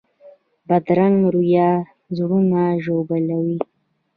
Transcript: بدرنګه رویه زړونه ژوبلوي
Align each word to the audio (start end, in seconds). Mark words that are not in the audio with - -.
بدرنګه 0.67 1.29
رویه 1.33 1.69
زړونه 2.17 2.61
ژوبلوي 2.83 3.57